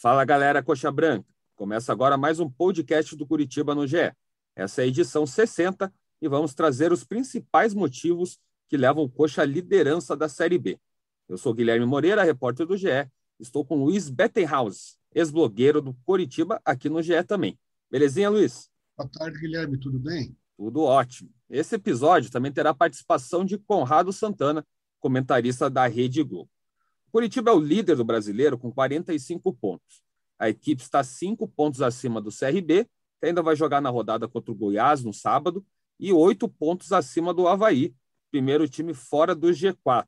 [0.00, 4.12] Fala galera Coxa Branca, começa agora mais um podcast do Curitiba no GE.
[4.54, 5.92] Essa é a edição 60
[6.22, 10.78] e vamos trazer os principais motivos que levam o Coxa à liderança da Série B.
[11.28, 16.88] Eu sou Guilherme Moreira, repórter do GE, estou com Luiz Bettenhaus, ex-blogueiro do Curitiba, aqui
[16.88, 17.58] no GE também.
[17.90, 18.70] Belezinha, Luiz?
[18.96, 20.32] Boa tarde, Guilherme, tudo bem?
[20.56, 21.28] Tudo ótimo.
[21.50, 24.64] Esse episódio também terá participação de Conrado Santana,
[25.00, 26.48] comentarista da Rede Globo.
[27.10, 30.02] Curitiba é o líder do brasileiro com 45 pontos.
[30.38, 32.84] A equipe está cinco pontos acima do CRB,
[33.20, 35.64] que ainda vai jogar na rodada contra o Goiás no sábado,
[35.98, 37.92] e oito pontos acima do Havaí,
[38.30, 40.06] primeiro time fora do G4.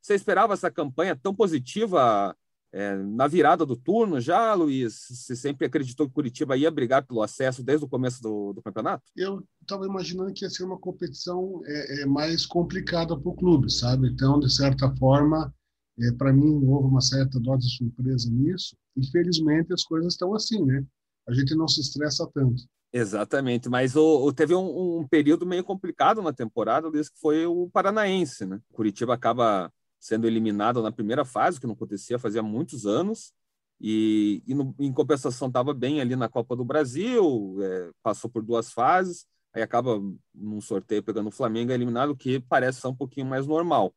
[0.00, 2.34] Você esperava essa campanha tão positiva
[2.72, 5.06] é, na virada do turno já, Luiz?
[5.10, 9.04] Você sempre acreditou que Curitiba ia brigar pelo acesso desde o começo do, do campeonato?
[9.16, 13.70] Eu estava imaginando que ia ser uma competição é, é mais complicada para o clube,
[13.70, 14.08] sabe?
[14.08, 15.52] Então, de certa forma,
[16.00, 18.76] é, Para mim, houve uma certa dose de surpresa nisso.
[18.96, 20.84] Infelizmente, as coisas estão assim, né?
[21.26, 22.62] A gente não se estressa tanto.
[22.90, 27.44] Exatamente, mas o, o teve um, um, período meio complicado na temporada, desde que foi
[27.44, 28.60] o Paranaense, né?
[28.72, 33.32] Curitiba acaba sendo eliminado na primeira fase, que não acontecia fazia muitos anos,
[33.80, 38.42] e, e no, em compensação estava bem ali na Copa do Brasil, é, passou por
[38.42, 40.00] duas fases, aí acaba
[40.34, 43.94] num sorteio pegando o Flamengo eliminado, que parece ser um pouquinho mais normal.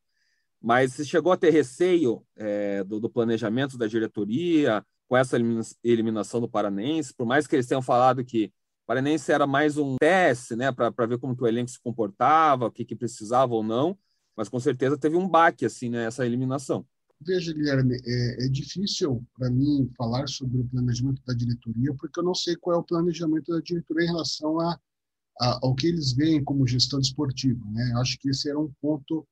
[0.62, 5.36] Mas se chegou a ter receio é, do, do, planejamento da diretoria com essa
[5.82, 9.96] eliminação do Paranense, por mais que eles tenham falado que o Paranense era mais um
[9.96, 13.64] teste, né, para ver como que o elenco se comportava, o que, que precisava ou
[13.64, 13.98] não,
[14.36, 16.86] mas com certeza teve um baque assim né, eliminação.
[17.20, 22.24] Veja, Guilherme, é, é difícil para mim falar sobre o planejamento da diretoria, porque eu
[22.24, 24.78] não sei qual é o planejamento da diretoria em relação a,
[25.40, 27.64] a ao que eles veem como gestão esportiva.
[27.70, 27.92] Né?
[27.96, 29.26] Acho que esse era um ponto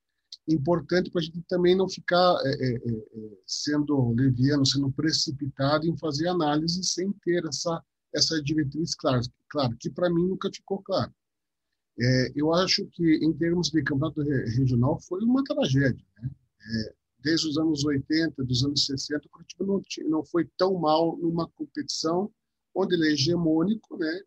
[0.53, 5.87] importante para a gente também não ficar é, é, é, é, sendo leviano, sendo precipitado
[5.87, 10.83] em fazer análise sem ter essa essa diretriz clara, claro que para mim nunca ficou
[10.83, 11.13] claro.
[11.99, 16.31] É, eu acho que em termos de campeonato regional foi uma tragédia, né?
[16.61, 21.17] É, desde os anos 80, dos anos 60, o Curitiba não, não foi tão mal
[21.19, 22.31] numa competição
[22.75, 24.21] onde ele é hegemônico, né?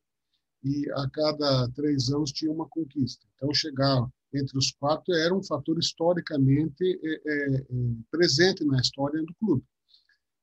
[0.64, 3.26] E a cada três anos tinha uma conquista.
[3.36, 7.66] Então, chegar entre os quatro era um fator historicamente é, é, é,
[8.10, 9.64] presente na história do clube.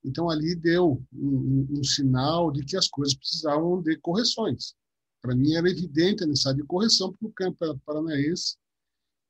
[0.04, 4.74] Então, ali deu um, um, sinal de que as coisas precisavam de correções.
[5.20, 8.56] Para mim, era evidente a necessidade de correção, porque o campeonato paranaense,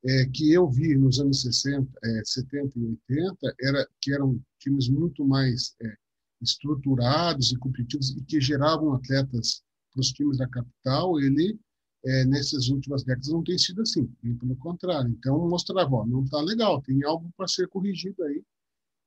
[0.05, 4.87] é, que eu vi nos anos 60, é, 70 e 80, era, que eram times
[4.87, 5.95] muito mais é,
[6.41, 9.61] estruturados e competitivos e que geravam atletas
[9.93, 11.59] para os times da capital, ele
[12.03, 15.09] é, nessas últimas décadas não tem sido assim, bem pelo contrário.
[15.09, 18.41] Então, mostrava, ó, não está legal, tem algo para ser corrigido aí.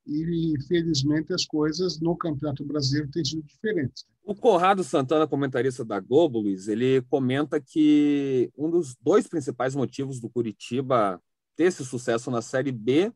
[0.07, 4.05] E, infelizmente, as coisas no Campeonato Brasileiro têm sido diferentes.
[4.23, 10.21] O Conrado Santana, comentarista da Globo, Luiz, ele comenta que um dos dois principais motivos
[10.21, 11.21] do Curitiba
[11.57, 13.13] ter esse sucesso na Série B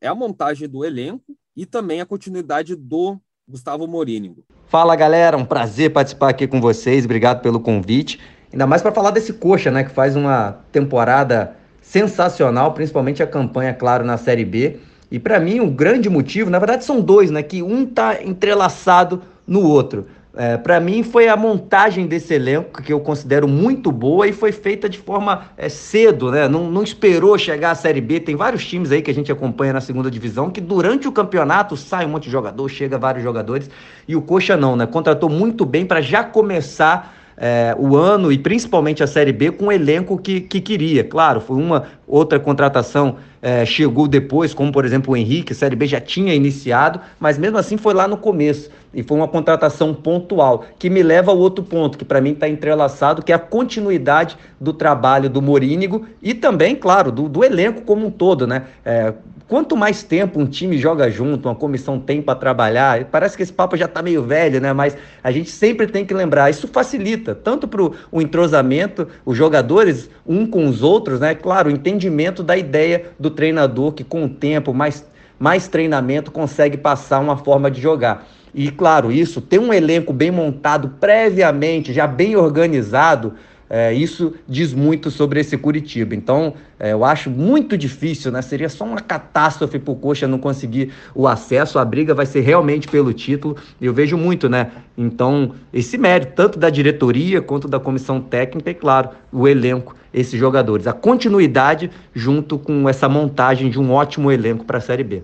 [0.00, 4.44] é a montagem do elenco e também a continuidade do Gustavo Morínigo.
[4.66, 8.18] Fala galera, um prazer participar aqui com vocês, obrigado pelo convite.
[8.54, 13.74] Ainda mais para falar desse Coxa, né, que faz uma temporada sensacional, principalmente a campanha,
[13.74, 14.76] claro, na Série B.
[15.10, 18.22] E para mim, o um grande motivo, na verdade são dois, né, que um tá
[18.22, 20.06] entrelaçado no outro.
[20.36, 24.52] É, para mim foi a montagem desse elenco que eu considero muito boa e foi
[24.52, 26.48] feita de forma é, cedo, né?
[26.48, 28.20] Não, não, esperou chegar à Série B.
[28.20, 31.76] Tem vários times aí que a gente acompanha na segunda divisão que durante o campeonato
[31.76, 33.68] sai um monte de jogador, chega vários jogadores
[34.08, 34.86] e o Coxa não, né?
[34.86, 39.66] Contratou muito bem para já começar é, o ano e principalmente a Série B com
[39.66, 41.04] o elenco que, que queria.
[41.04, 45.76] Claro, foi uma outra contratação é, chegou depois, como por exemplo o Henrique, a Série
[45.76, 48.70] B já tinha iniciado, mas mesmo assim foi lá no começo.
[48.94, 52.48] E foi uma contratação pontual, que me leva ao outro ponto, que para mim está
[52.48, 57.82] entrelaçado, que é a continuidade do trabalho do Morínigo e também, claro, do, do elenco
[57.82, 58.62] como um todo, né?
[58.82, 59.12] É,
[59.48, 63.52] quanto mais tempo um time joga junto, uma comissão tem para trabalhar, parece que esse
[63.52, 64.72] papo já está meio velho, né?
[64.72, 70.10] Mas a gente sempre tem que lembrar, isso facilita tanto para o entrosamento, os jogadores
[70.26, 71.34] um com os outros, né?
[71.34, 75.06] Claro, o entendimento da ideia do treinador que com o tempo, mais,
[75.38, 78.26] mais treinamento, consegue passar uma forma de jogar.
[78.54, 83.34] E claro, isso, ter um elenco bem montado previamente, já bem organizado,
[83.68, 86.14] é, isso diz muito sobre esse Curitiba.
[86.14, 88.42] Então, é, eu acho muito difícil, né?
[88.42, 91.78] Seria só uma catástrofe para o Coxa não conseguir o acesso.
[91.78, 93.56] A briga vai ser realmente pelo título.
[93.80, 94.70] Eu vejo muito, né?
[94.96, 100.38] Então, esse mérito, tanto da diretoria quanto da comissão técnica e, claro, o elenco, esses
[100.38, 100.86] jogadores.
[100.86, 105.22] A continuidade junto com essa montagem de um ótimo elenco para a Série B.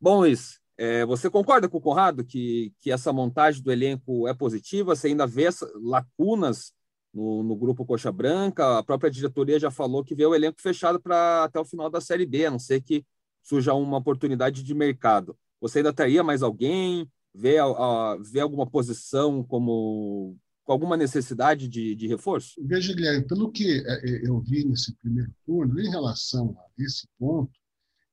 [0.00, 4.34] Bom, Luiz, É, você concorda com o Conrado que, que essa montagem do elenco é
[4.34, 4.96] positiva?
[4.96, 5.48] Você ainda vê
[5.80, 6.72] lacunas
[7.12, 8.78] no, no, grupo Coxa Branca?
[8.78, 12.00] A própria diretoria já falou que vê o elenco fechado para até o final da
[12.00, 13.04] Série B, a não ser que
[13.42, 15.36] surja uma oportunidade de mercado.
[15.60, 17.08] Você ainda teria mais alguém?
[17.34, 22.54] Vê, a, vê alguma posição como com alguma necessidade de, de reforço?
[22.64, 27.06] Veja, Guilherme, pelo que é, é, eu vi nesse primeiro turno, em relação a esse
[27.18, 27.50] ponto,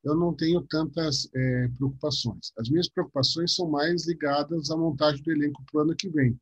[0.04, 2.52] eu não tenho tantas é, preocupações.
[2.58, 6.40] As minhas preocupações são mais ligadas à montagem do elenco para o ano que vem.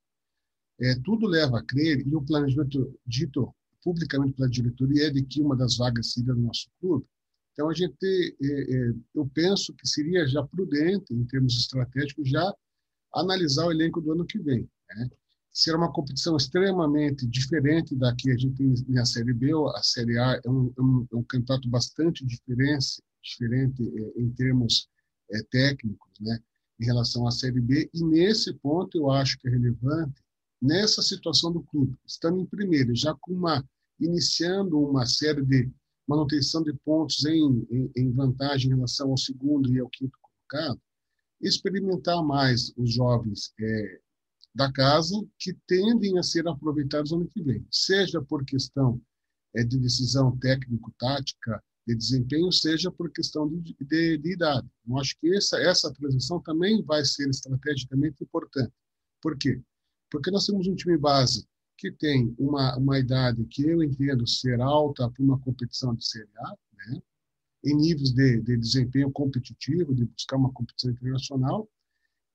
[0.79, 3.53] É, tudo leva a crer, e o planejamento dito
[3.83, 7.05] publicamente pela diretoria é de que uma das vagas seria do nosso clube.
[7.53, 7.95] Então, a gente,
[8.43, 12.53] é, é, eu penso que seria já prudente, em termos estratégicos, já
[13.15, 14.69] analisar o elenco do ano que vem.
[14.89, 15.09] Né?
[15.51, 19.51] Será uma competição extremamente diferente da que a gente tem na Série B.
[19.73, 24.29] A Série A é um, é um, é um campeonato bastante diferente, diferente é, em
[24.33, 24.87] termos
[25.49, 26.39] técnicos, né,
[26.79, 27.89] em relação à Série B.
[27.93, 30.21] E nesse ponto eu acho que é relevante,
[30.61, 33.63] nessa situação do clube, estando em primeiro, já com uma
[33.99, 35.71] iniciando uma série de
[36.07, 40.79] manutenção de pontos em, em, em vantagem em relação ao segundo e ao quinto colocado,
[41.41, 43.99] experimentar mais os jovens é,
[44.55, 49.01] da casa que tendem a ser aproveitados ano que vem, seja por questão
[49.55, 54.67] é, de decisão técnico-tática, de desempenho, seja por questão de, de, de idade.
[54.87, 58.73] Eu acho que essa, essa transição também vai ser estrategicamente importante.
[59.21, 59.61] Por quê?
[60.09, 64.59] Porque nós temos um time base que tem uma, uma idade que eu entendo ser
[64.59, 67.01] alta para uma competição de Série A, né?
[67.63, 71.69] em níveis de, de desempenho competitivo, de buscar uma competição internacional,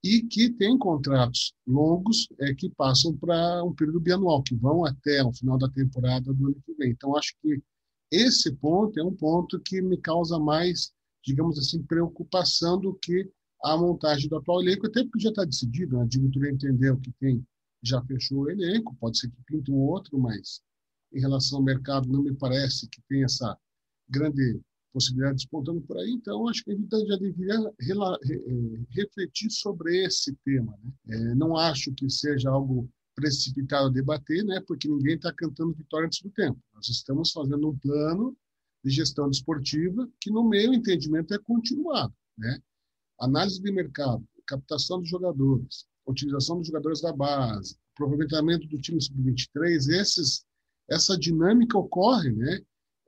[0.05, 5.23] e que tem contratos longos é, que passam para um período bianual, que vão até
[5.23, 6.91] o final da temporada do ano que vem.
[6.91, 7.63] Então, acho que
[8.11, 10.93] esse ponto é um ponto que me causa mais,
[11.25, 13.31] digamos assim, preocupação do que
[13.65, 16.03] a montagem do atual elenco, até porque já está decidido, né?
[16.03, 17.47] a diretoria entendeu que tem,
[17.83, 20.63] já fechou o elenco, pode ser que pinte um outro, mas
[21.13, 23.57] em relação ao mercado não me parece que tem essa
[24.09, 24.61] grande
[24.93, 30.37] possibilidades despontando por aí, então acho que a gente já deveria eh, refletir sobre esse
[30.45, 30.79] tema.
[30.85, 30.93] Né?
[31.09, 34.61] É, não acho que seja algo precipitado a debater, né?
[34.67, 36.59] porque ninguém está cantando vitória antes do tempo.
[36.75, 38.37] Nós estamos fazendo um plano
[38.85, 42.15] de gestão desportiva que, no meu entendimento, é continuado.
[42.37, 42.59] Né?
[43.19, 50.01] Análise de mercado, captação de jogadores, utilização dos jogadores da base, aproveitamento do time sub-23,
[50.01, 50.45] esses
[50.91, 52.59] essa dinâmica ocorre, né?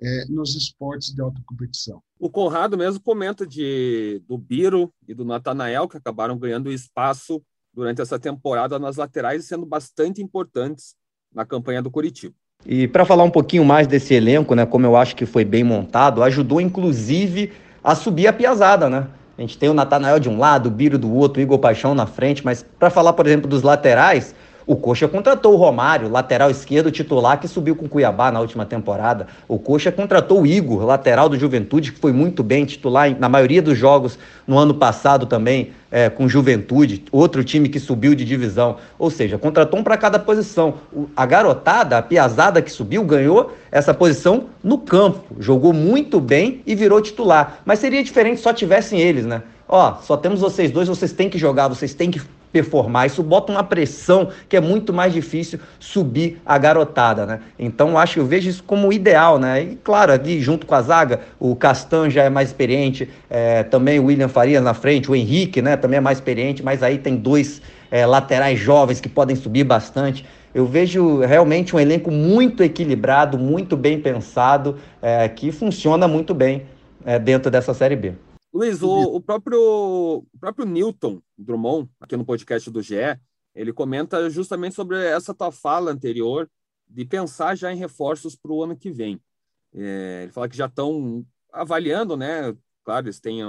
[0.02, 2.00] é, nos esportes de alta competição.
[2.18, 7.42] O Conrado mesmo comenta de, do Biro e do Natanael, que acabaram ganhando espaço
[7.72, 10.94] durante essa temporada nas laterais, sendo bastante importantes
[11.34, 12.34] na campanha do Curitiba.
[12.64, 15.64] E para falar um pouquinho mais desse elenco, né, como eu acho que foi bem
[15.64, 17.52] montado, ajudou inclusive
[17.82, 19.08] a subir a piazada, né?
[19.36, 21.94] A gente tem o Natanael de um lado, o Biro do outro, o Igor Paixão
[21.94, 24.34] na frente, mas para falar, por exemplo, dos laterais,
[24.66, 28.64] o Coxa contratou o Romário, lateral esquerdo titular, que subiu com o Cuiabá na última
[28.64, 29.26] temporada.
[29.46, 33.60] O Coxa contratou o Igor, lateral do Juventude, que foi muito bem titular na maioria
[33.60, 38.76] dos jogos no ano passado também, é, com Juventude, outro time que subiu de divisão.
[38.98, 40.74] Ou seja, contratou um para cada posição.
[41.14, 45.36] A garotada, a piazada que subiu, ganhou essa posição no campo.
[45.38, 47.58] Jogou muito bem e virou titular.
[47.66, 49.42] Mas seria diferente se só tivessem eles, né?
[49.68, 52.20] Ó, só temos vocês dois, vocês têm que jogar, vocês têm que
[52.54, 53.06] performar.
[53.06, 57.40] Isso bota uma pressão que é muito mais difícil subir a garotada, né?
[57.58, 59.60] Então acho que eu vejo isso como ideal, né?
[59.60, 63.98] E claro, ali junto com a zaga, o Castan já é mais experiente, é, também
[63.98, 65.76] o William Farias na frente, o Henrique, né?
[65.76, 70.24] Também é mais experiente, mas aí tem dois é, laterais jovens que podem subir bastante.
[70.54, 76.62] Eu vejo realmente um elenco muito equilibrado, muito bem pensado, é, que funciona muito bem
[77.04, 78.12] é, dentro dessa Série B.
[78.54, 79.58] Luiz, o, o, próprio,
[80.32, 83.18] o próprio Newton Drummond, aqui no podcast do GE,
[83.52, 86.48] ele comenta justamente sobre essa tua fala anterior
[86.88, 89.20] de pensar já em reforços para o ano que vem.
[89.74, 92.56] É, ele fala que já estão avaliando, né?
[92.84, 93.40] Claro, eles têm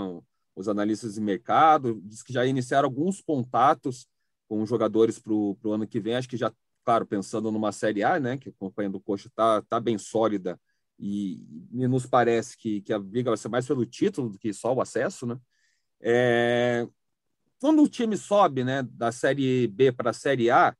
[0.55, 4.07] os analistas de mercado, diz que já iniciaram alguns contatos
[4.49, 6.15] com jogadores para o ano que vem.
[6.15, 6.51] Acho que já,
[6.83, 8.39] claro, pensando numa Série A, né?
[8.39, 10.59] Que a campanha do Coxa está tá bem sólida
[10.99, 14.53] e, e nos parece que, que a briga vai ser mais pelo título do que
[14.53, 15.37] só o acesso, né?
[16.01, 16.87] É,
[17.59, 20.75] quando o time sobe, né, da Série B para a Série A,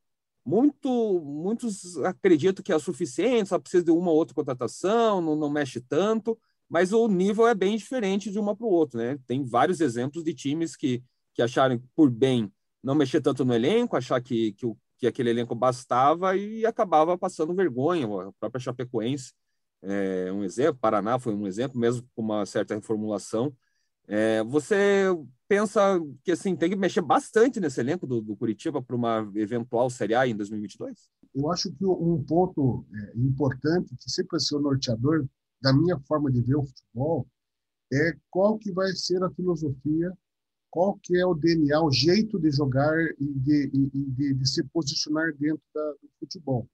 [0.45, 5.49] muito, muitos acreditam que é suficiente, só precisa de uma ou outra contratação, não, não
[5.49, 6.37] mexe tanto,
[6.69, 9.17] mas o nível é bem diferente de uma para o outro, né?
[9.25, 11.03] Tem vários exemplos de times que,
[11.33, 12.51] que acharam por bem
[12.83, 17.17] não mexer tanto no elenco, achar que, que, o, que aquele elenco bastava e acabava
[17.17, 19.33] passando vergonha, a própria Chapecoense
[19.81, 23.55] é um exemplo, Paraná foi um exemplo, mesmo com uma certa reformulação,
[24.07, 25.05] É, você
[25.47, 29.89] pensa que assim tem que mexer bastante nesse elenco do, do Curitiba para uma eventual
[29.89, 31.09] Série A em 2022?
[31.33, 35.25] Eu acho que um ponto é, importante que sempre vai ser o norteador
[35.61, 37.27] da minha forma de ver o futebol
[37.91, 40.11] é qual que vai ser a filosofia,
[40.69, 45.33] qual que é o DNA, o jeito de jogar e de, de, de se posicionar
[45.37, 46.67] dentro da, do futebol.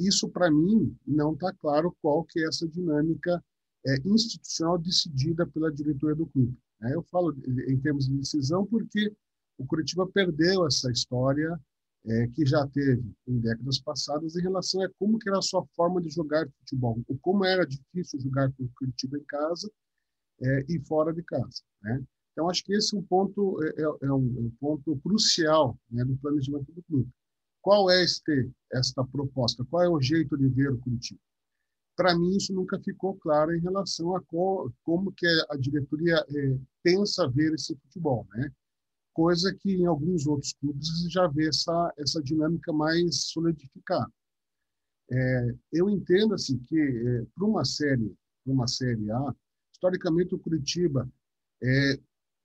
[0.00, 3.44] Isso, para mim, não está claro qual que é essa dinâmica
[3.86, 6.56] é, institucional decidida pela diretoria do clube.
[6.80, 6.94] Né?
[6.94, 7.36] Eu falo
[7.68, 9.12] em termos de decisão porque
[9.58, 11.60] o Curitiba perdeu essa história
[12.06, 16.00] é, que já teve em décadas passadas em relação a como era a sua forma
[16.00, 19.70] de jogar futebol, o como era difícil jogar com o Curitiba em casa
[20.42, 21.62] é, e fora de casa.
[21.82, 22.02] Né?
[22.32, 25.78] Então, acho que esse é um ponto, é, é, é um, é um, ponto crucial
[25.90, 27.10] né, do planejamento do clube.
[27.62, 29.64] Qual é este, esta proposta?
[29.64, 31.20] Qual é o jeito de ver o Curitiba?
[31.96, 36.58] Para mim, isso nunca ficou claro em relação a qual, como que a diretoria é,
[36.82, 38.50] pensa ver esse futebol, né?
[39.12, 44.10] Coisa que em alguns outros clubes já vê essa, essa dinâmica mais solidificada.
[45.10, 49.34] É, eu entendo assim que é, para uma série, uma série A,
[49.72, 51.06] historicamente o Curitiba
[51.62, 52.00] é,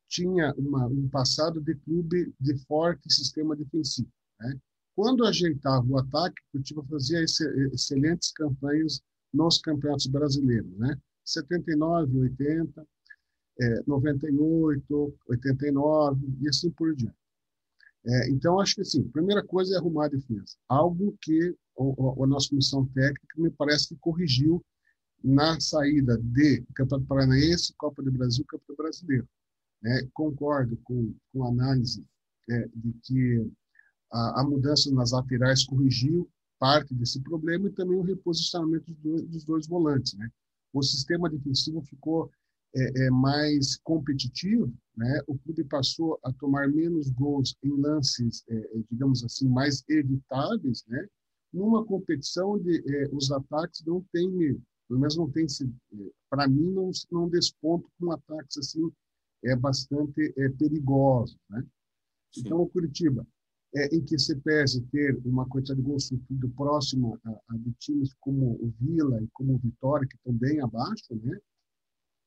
[0.10, 4.12] tinha uma, um passado de clube de forte sistema defensivo.
[4.40, 4.60] Né?
[4.96, 9.02] Quando ajeitava o ataque, o Curitiba fazia excelentes campanhas
[9.34, 10.98] nos campeonatos brasileiros, né?
[11.25, 12.88] 79, 80,
[13.60, 17.16] é, 98, 89 e assim por diante.
[18.08, 20.56] É, então, acho que assim, a primeira coisa é arrumar a defesa.
[20.70, 24.64] Algo que a, a nossa comissão técnica me parece que corrigiu
[25.24, 29.28] na saída de Campeonato Paranaense, Copa do Brasil, Campeonato Brasileiro.
[29.82, 30.08] Né?
[30.14, 32.06] Concordo com, com a análise
[32.50, 33.52] é, de que
[34.12, 39.24] a, a, mudança nas laterais corrigiu parte desse problema e também o reposicionamento dos dois,
[39.24, 40.14] dos dois volantes.
[40.14, 40.30] Né?
[40.74, 42.32] O sistema defensivo ficou
[42.76, 45.22] é, é, mais competitivo, né?
[45.28, 50.84] o clube passou a tomar menos gols em lances, é, é digamos assim, mais evitáveis,
[50.88, 51.08] né?
[51.54, 54.30] numa competição onde é, os ataques não têm,
[54.88, 58.92] pelo menos não tem, é, para mim, não, não desponto com ataques assim
[59.44, 61.38] é bastante perigosos.
[61.50, 61.64] Né?
[62.36, 63.26] Então, o Curitiba
[63.75, 67.72] é, em que se pese ter uma quantidade de gols sofrido próxima a, a, de
[67.74, 71.38] times como o Vila e como o Vitória, que estão bem abaixo, né?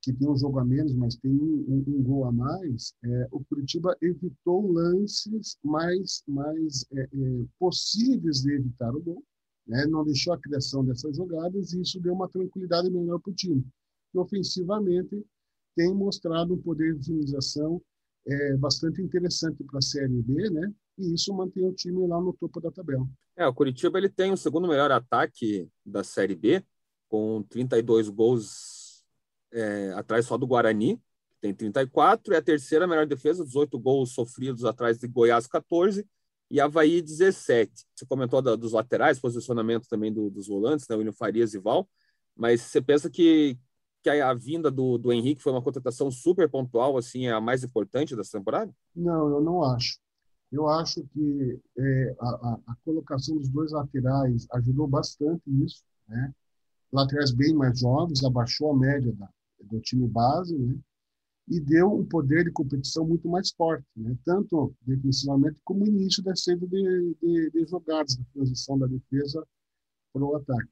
[0.03, 3.29] que tem um jogo a menos, mas tem um, um, um gol a mais, é,
[3.33, 9.25] o Curitiba evitou lances mais, mais é, é, possíveis de evitar o gol,
[9.67, 9.87] né?
[9.87, 13.67] não deixou a criação dessas jogadas e isso deu uma tranquilidade melhor para o time.
[14.15, 15.27] E ofensivamente
[15.75, 17.81] tem mostrado um poder de finalização
[18.27, 20.73] é, bastante interessante para a Série B, né?
[20.99, 23.07] E isso mantém o time lá no topo da tabela.
[23.37, 26.65] É, o Curitiba ele tem o segundo melhor ataque da Série B,
[27.09, 29.05] com 32 gols
[29.53, 30.97] é, atrás só do Guarani,
[31.31, 36.05] que tem 34, e a terceira melhor defesa, 18 gols sofridos atrás de Goiás, 14,
[36.51, 37.87] e Havaí, 17.
[37.95, 41.89] Você comentou da, dos laterais, posicionamento também do, dos volantes, né, William Farias e Val,
[42.35, 43.57] mas você pensa que,
[44.03, 47.63] que a, vinda do, do Henrique foi uma contratação super pontual, assim, é a mais
[47.63, 48.73] importante dessa temporada?
[48.95, 49.99] Não, eu não acho.
[50.51, 56.35] Eu acho que é, a, a, colocação dos dois laterais ajudou bastante nisso, né?
[56.91, 59.29] Laterais bem mais jovens, abaixou a média da,
[59.65, 60.75] do time base, né?
[61.49, 64.17] E deu um poder de competição muito mais forte, né?
[64.25, 69.47] Tanto defensivamente como no início da saída de, de, de jogadas, da transição da defesa
[70.13, 70.71] para o ataque.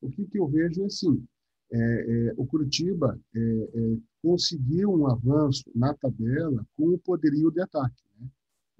[0.00, 1.24] O que, que eu vejo é assim,
[1.72, 7.60] é, é, o Curitiba é, é conseguiu um avanço na tabela com o poderio de
[7.60, 8.03] ataque.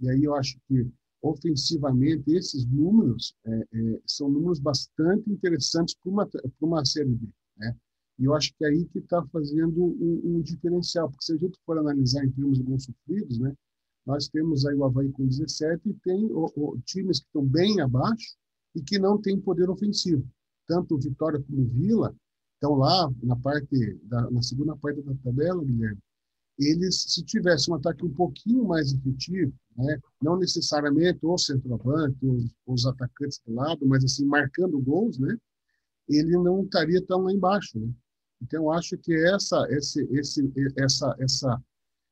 [0.05, 0.87] E aí eu acho que,
[1.23, 6.29] ofensivamente, esses números é, é, são números bastante interessantes para uma,
[6.61, 7.27] uma Série B.
[7.57, 7.75] Né?
[8.19, 11.37] E eu acho que é aí que está fazendo um, um, diferencial, porque se a
[11.37, 13.55] gente for analisar em termos de gols sofridos, né,
[14.05, 17.81] nós temos aí o Havaí com 17 e tem o, o, times que estão bem
[17.81, 18.37] abaixo
[18.75, 20.29] e que não têm poder ofensivo.
[20.67, 22.15] Tanto Vitória como Vila
[22.55, 25.99] estão lá na parte da, na segunda parte da tabela, Guilherme,
[26.59, 32.55] eles, se tivesse um ataque um pouquinho mais efetivo, né, não necessariamente o centroavante, os,
[32.67, 35.37] os atacantes do lado, mas assim, marcando gols, né,
[36.09, 37.79] ele não estaria tão lá embaixo.
[37.79, 37.91] Né?
[38.43, 41.63] Então, acho que essa, esse, esse, essa, essa,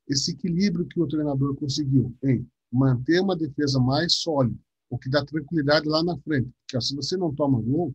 [0.08, 4.58] esse equilíbrio que o treinador conseguiu em manter uma defesa mais sólida,
[4.90, 6.50] o que dá tranquilidade lá na frente.
[6.66, 7.94] Porque se você não toma gol,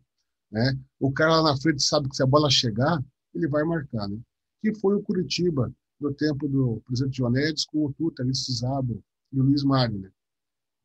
[0.52, 4.08] né, o cara lá na frente sabe que se a bola chegar, ele vai marcar.
[4.08, 4.20] Né?
[4.62, 9.44] Que foi o Curitiba do tempo do presidente Jonedes com o Tuta, Zabo e o
[9.44, 10.00] Luiz Magno.
[10.00, 10.12] Né?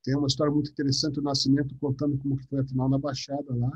[0.03, 3.55] Tem uma história muito interessante do Nascimento contando como que foi a final na Baixada
[3.55, 3.71] lá.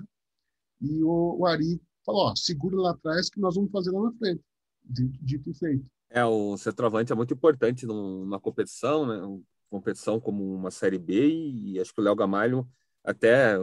[0.80, 4.12] E o, o Ari falou, ó, segura lá atrás que nós vamos fazer lá na
[4.12, 4.42] frente.
[4.84, 5.86] Dito, dito e feito.
[6.08, 9.16] É, o centroavante é muito importante numa competição, né?
[9.22, 12.68] Uma competição como uma Série B e acho que o Léo Gamalho
[13.02, 13.58] até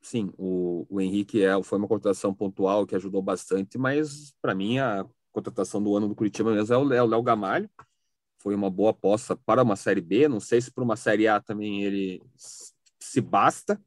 [0.00, 4.78] sim, o, o Henrique é, foi uma contratação pontual que ajudou bastante, mas para mim
[4.78, 5.04] a
[5.36, 7.68] contratação do ano do Curitiba mesmo é o Léo Gamalho.
[8.38, 10.28] Foi uma boa aposta para uma Série B.
[10.28, 12.22] Não sei se para uma Série A também ele
[12.98, 13.80] se basta,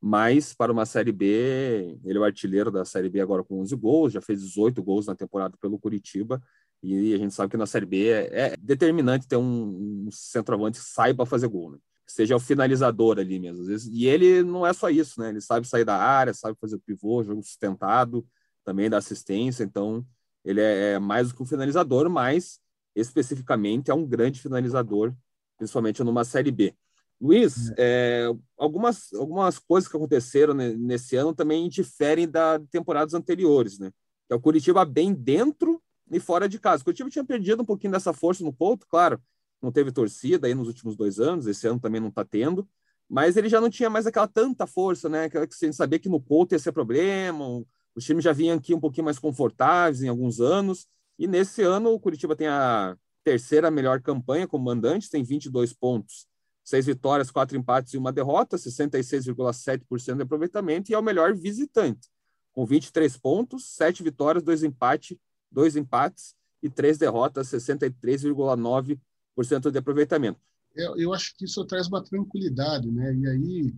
[0.00, 3.74] mas para uma Série B, ele é o artilheiro da Série B agora com 11
[3.76, 6.42] gols, já fez 18 gols na temporada pelo Curitiba.
[6.82, 10.78] E a gente sabe que na Série B é, é determinante ter um, um centroavante
[10.78, 11.78] que saiba fazer gol, né?
[12.06, 13.64] seja o finalizador ali mesmo.
[13.64, 15.30] Vezes, e ele não é só isso, né?
[15.30, 18.26] Ele sabe sair da área, sabe fazer o pivô, jogo sustentado,
[18.64, 19.64] também da assistência.
[19.64, 20.04] Então,
[20.44, 22.60] ele é, é mais do que um finalizador, mas
[22.94, 25.14] especificamente é um grande finalizador,
[25.56, 26.74] principalmente numa Série B.
[27.20, 27.74] Luiz, é.
[27.78, 33.92] É, algumas, algumas coisas que aconteceram nesse ano também diferem da temporadas anteriores, né?
[34.26, 35.80] Que é o Curitiba bem dentro
[36.10, 36.82] e fora de casa.
[36.82, 39.22] O Curitiba tinha perdido um pouquinho dessa força no ponto, claro,
[39.62, 42.68] não teve torcida aí nos últimos dois anos, esse ano também não está tendo,
[43.08, 45.24] mas ele já não tinha mais aquela tanta força, né?
[45.26, 47.62] Aquela que você sabia que no Couto ia ser problema,
[47.94, 50.86] os times já vinham aqui um pouquinho mais confortáveis em alguns anos,
[51.18, 56.26] e nesse ano o Curitiba tem a terceira melhor campanha como mandante, tem 22 pontos,
[56.64, 62.08] seis vitórias, quatro empates e uma derrota, 66,7% de aproveitamento, e é o melhor visitante,
[62.52, 65.16] com 23 pontos, sete vitórias, dois empates,
[65.50, 70.40] dois empates e três derrotas, 63,9% de aproveitamento.
[70.74, 73.14] Eu, eu acho que isso traz uma tranquilidade, né?
[73.14, 73.74] E aí,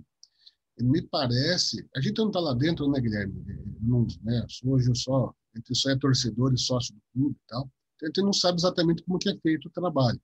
[0.81, 3.35] me parece, a gente não está lá dentro, né, Guilherme?
[3.81, 7.49] Não, né, hoje eu só, a gente só é torcedor e sócio do clube e
[7.49, 10.21] tal, então a gente não sabe exatamente como que é feito o trabalho.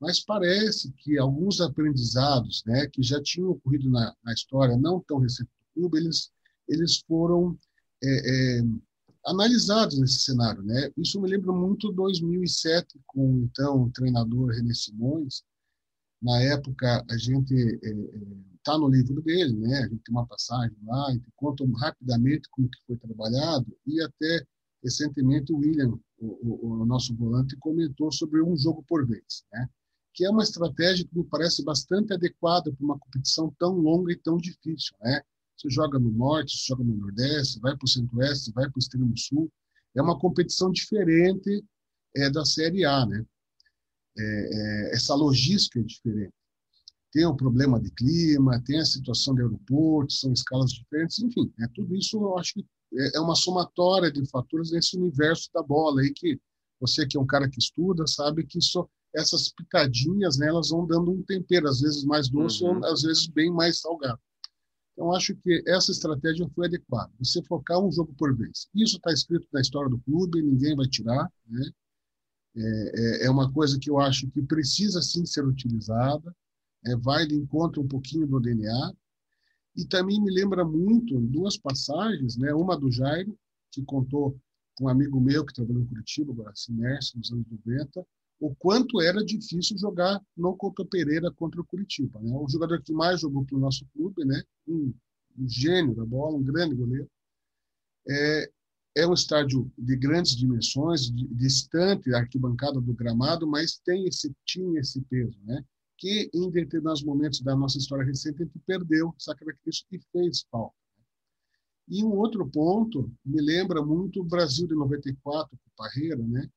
[0.00, 5.18] Mas parece que alguns aprendizados, né, que já tinham ocorrido na, na história, não tão
[5.18, 6.30] recente do clube, eles,
[6.68, 7.58] eles foram
[8.02, 8.62] é, é,
[9.26, 10.62] analisados nesse cenário.
[10.62, 10.90] Né?
[10.96, 15.42] Isso me lembra muito 2007, com então o treinador René Simões.
[16.22, 19.78] Na época, a gente está é, é, no livro dele, né?
[19.78, 24.44] a gente tem uma passagem lá, gente conta rapidamente como que foi trabalhado, e até
[24.82, 29.68] recentemente o William, o, o, o nosso volante, comentou sobre um jogo por vez, né?
[30.14, 34.16] que é uma estratégia que me parece bastante adequada para uma competição tão longa e
[34.16, 34.96] tão difícil.
[35.00, 35.20] Né?
[35.56, 38.80] Você joga no norte, você joga no nordeste, vai para o centro-oeste, vai para o
[38.80, 39.48] extremo sul.
[39.94, 41.64] É uma competição diferente
[42.16, 43.24] é, da Série A, né?
[44.16, 46.34] É, é, essa logística é diferente.
[47.12, 51.66] Tem o problema de clima, tem a situação de aeroporto, são escalas diferentes, enfim, é,
[51.74, 56.00] tudo isso eu acho que é, é uma somatória de fatores nesse universo da bola
[56.00, 56.38] aí que
[56.80, 60.86] você que é um cara que estuda sabe que só essas pitadinhas né, elas vão
[60.86, 62.78] dando um tempero, às vezes mais doce uhum.
[62.78, 64.20] ou às vezes bem mais salgado.
[64.92, 67.12] Então, acho que essa estratégia foi adequada.
[67.20, 68.68] Você focar um jogo por vez.
[68.74, 71.30] Isso está escrito na história do clube, ninguém vai tirar.
[71.46, 71.70] Né?
[72.56, 76.34] É, é, é uma coisa que eu acho que precisa sim ser utilizada.
[76.86, 78.92] É, vai de encontro um pouquinho do DNA.
[79.76, 82.52] E também me lembra muito duas passagens, né?
[82.52, 83.38] uma do Jairo,
[83.70, 84.38] que contou
[84.76, 88.06] com um amigo meu que trabalhou em Curitiba, agora se imerso nos anos 90,
[88.40, 92.20] o quanto era difícil jogar no Couto Pereira contra o Curitiba.
[92.20, 92.32] Né?
[92.32, 94.42] O jogador que mais jogou para o nosso clube, né?
[94.66, 94.94] um,
[95.36, 97.10] um, gênio da bola, um grande goleiro.
[98.08, 98.50] É,
[98.96, 104.80] é um estádio de grandes dimensões, distante da arquibancada do gramado, mas tem esse, tinha
[104.80, 105.64] esse peso, né?
[105.98, 110.46] Que em determinados momentos da nossa história recente a gente perdeu essa característica que fez
[110.50, 110.74] falta.
[110.96, 111.04] Né?
[111.88, 116.48] E um outro ponto me lembra muito o Brasil de 94, com o Parreira, né?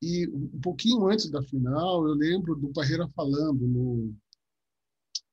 [0.00, 4.12] E um pouquinho antes da final, eu lembro do Parreira falando no,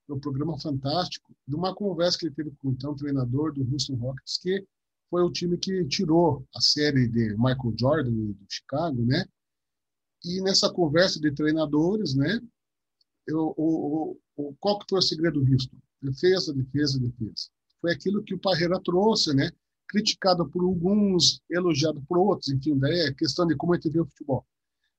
[0.08, 3.95] no programa Fantástico, de uma conversa que ele teve com o então treinador do Houston
[3.95, 4.63] Rockets, que
[5.10, 9.25] foi o time que tirou a série de Michael Jordan do Chicago, né?
[10.23, 12.39] E nessa conversa de treinadores, né?
[13.27, 15.77] Eu, o, o, qual que foi o segredo do Houston?
[16.01, 17.49] Defesa, defesa, defesa.
[17.82, 19.51] Foi aquilo que o Parreira trouxe, né?
[19.88, 23.99] Criticado por alguns, elogiado por outros, enfim, daí é questão de como a gente vê
[23.99, 24.45] o futebol.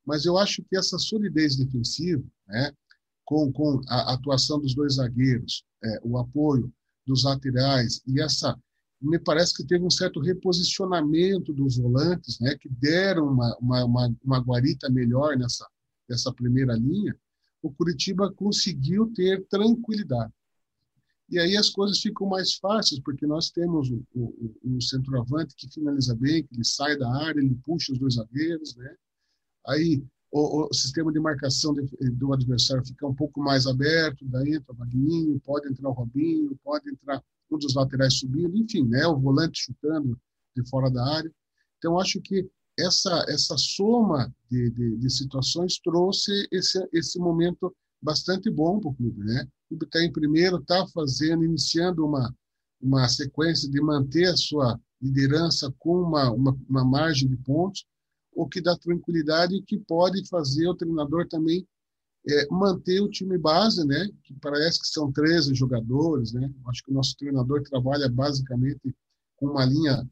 [0.04, 2.72] Mas eu acho que essa solidez defensiva, né,
[3.24, 6.72] com, com a atuação dos dois zagueiros, é, o apoio
[7.06, 8.58] dos laterais e essa
[9.00, 14.16] me parece que teve um certo reposicionamento dos volantes, né, que deram uma, uma, uma,
[14.22, 15.66] uma guarita melhor nessa,
[16.08, 17.16] nessa primeira linha,
[17.62, 20.32] o Curitiba conseguiu ter tranquilidade.
[21.28, 25.72] E aí as coisas ficam mais fáceis, porque nós temos o, o, o centroavante que
[25.72, 28.96] finaliza bem, que ele sai da área, ele puxa os dois zagueiros, né?
[29.68, 34.54] aí o, o, sistema de marcação de, do adversário fica um pouco mais aberto, daí
[34.54, 39.06] entra o Magninho, pode entrar o Robinho, pode entrar um dos laterais subindo, enfim, né,
[39.06, 40.18] o volante chutando
[40.56, 41.32] de fora da área.
[41.78, 48.50] Então, acho que essa, essa soma de, de, de, situações trouxe esse, esse momento bastante
[48.50, 49.24] bom para o clube.
[49.24, 49.42] Né?
[49.42, 52.34] O clube está em primeiro, está fazendo, iniciando uma,
[52.80, 57.84] uma sequência de manter a sua liderança com uma, uma, uma margem de pontos,
[58.32, 61.66] o que dá tranquilidade e que pode fazer o treinador também
[62.28, 64.08] é, manter o time base, né?
[64.22, 66.32] que parece que são 13 jogadores.
[66.32, 66.50] Né?
[66.66, 68.94] Acho que o nosso treinador trabalha basicamente
[69.36, 70.08] com uma linha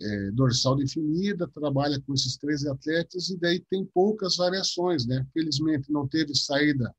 [0.00, 5.06] é, dorsal definida, trabalha com esses 13 atletas e daí tem poucas variações.
[5.06, 5.26] Né?
[5.32, 6.94] Felizmente não teve saída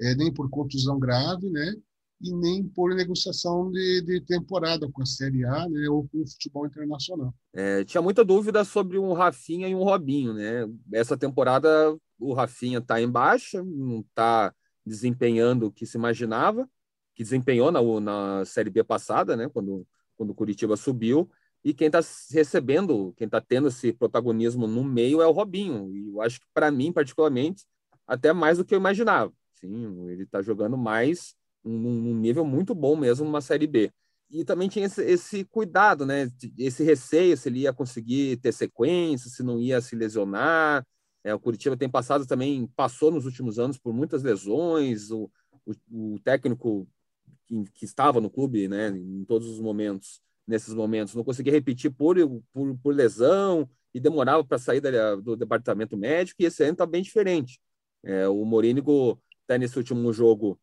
[0.00, 1.74] é, nem por contusão grave, né?
[2.20, 6.26] e nem por negociação de, de temporada com a Série A né, ou com o
[6.26, 7.32] futebol internacional.
[7.52, 10.34] É, tinha muita dúvida sobre um Rafinha e um Robinho.
[10.34, 10.68] Né?
[10.92, 14.52] Essa temporada o Rafinha está em baixa, não está
[14.84, 16.68] desempenhando o que se imaginava,
[17.14, 19.48] que desempenhou na, na Série B passada, né?
[19.48, 19.86] quando,
[20.16, 21.30] quando o Curitiba subiu.
[21.64, 25.90] E quem está recebendo, quem está tendo esse protagonismo no meio é o Robinho.
[25.94, 27.64] E eu acho que, para mim, particularmente,
[28.06, 29.32] até mais do que eu imaginava.
[29.54, 33.92] Sim, ele está jogando mais num, nível muito bom mesmo numa Série B.
[34.30, 36.30] E também tinha esse, esse, cuidado, né?
[36.56, 40.86] Esse receio se ele ia conseguir ter sequência, se não ia se lesionar.
[41.24, 45.10] É, o Curitiba tem passado também, passou nos últimos anos por muitas lesões.
[45.10, 45.30] O,
[45.66, 46.86] o, o técnico
[47.46, 51.90] que, que, estava no clube, né, em todos os momentos, nesses momentos, não conseguia repetir
[51.90, 52.16] por,
[52.52, 56.42] por, por lesão e demorava para sair da, do departamento médico.
[56.42, 57.60] E esse ano está bem diferente.
[58.02, 60.58] É, o Morínigo está nesse último jogo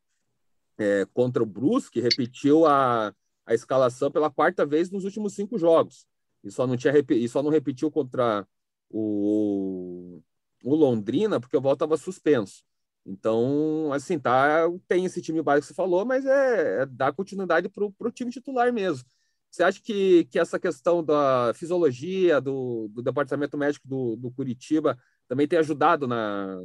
[0.78, 3.14] é, contra o Brusque, repetiu a,
[3.46, 6.08] a escalação pela quarta vez nos últimos cinco jogos.
[6.44, 8.48] E só não, tinha, e só não repetiu contra
[8.90, 10.20] o,
[10.64, 12.64] o Londrina, porque o Vol estava suspenso.
[13.06, 17.70] Então, assim, tá, tem esse time básico que você falou, mas é, é dar continuidade
[17.70, 19.08] para o time titular mesmo.
[19.56, 25.00] Você acha que, que essa questão da fisiologia, do, do departamento médico do, do Curitiba,
[25.30, 26.62] também tem ajudado na,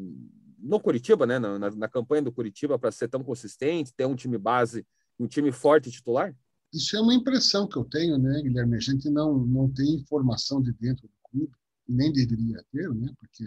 [0.59, 4.37] no Curitiba, né, na, na campanha do Curitiba, para ser tão consistente, ter um time
[4.37, 4.85] base,
[5.21, 6.35] um time forte titular?
[6.75, 8.77] Isso é uma impressão que eu tenho, né, Guilherme?
[8.77, 11.53] A gente não, não tem informação de dentro do clube,
[11.89, 13.45] nem deveria ter, né, porque